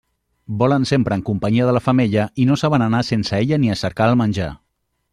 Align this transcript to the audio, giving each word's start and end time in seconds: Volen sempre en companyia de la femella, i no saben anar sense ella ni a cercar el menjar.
Volen 0.61 0.87
sempre 0.91 1.15
en 1.17 1.23
companyia 1.27 1.67
de 1.69 1.75
la 1.77 1.83
femella, 1.89 2.25
i 2.45 2.49
no 2.53 2.59
saben 2.65 2.87
anar 2.89 3.05
sense 3.13 3.39
ella 3.45 3.61
ni 3.65 3.75
a 3.75 3.81
cercar 3.85 4.13
el 4.15 4.21
menjar. 4.25 4.53